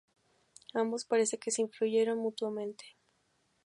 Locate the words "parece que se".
1.05-1.61